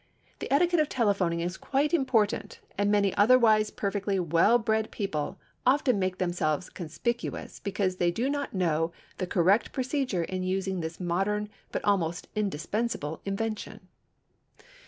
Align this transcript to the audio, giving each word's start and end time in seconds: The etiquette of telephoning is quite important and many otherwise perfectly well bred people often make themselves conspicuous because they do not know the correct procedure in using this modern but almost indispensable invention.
The 0.39 0.51
etiquette 0.51 0.79
of 0.79 0.89
telephoning 0.89 1.41
is 1.41 1.57
quite 1.57 1.93
important 1.93 2.59
and 2.75 2.89
many 2.91 3.13
otherwise 3.13 3.69
perfectly 3.69 4.19
well 4.19 4.57
bred 4.57 4.89
people 4.89 5.37
often 5.63 5.99
make 5.99 6.17
themselves 6.17 6.71
conspicuous 6.71 7.59
because 7.59 7.97
they 7.97 8.09
do 8.09 8.27
not 8.27 8.51
know 8.51 8.91
the 9.19 9.27
correct 9.27 9.71
procedure 9.71 10.23
in 10.23 10.41
using 10.41 10.79
this 10.79 10.99
modern 10.99 11.49
but 11.71 11.85
almost 11.85 12.29
indispensable 12.35 13.21
invention. 13.25 13.81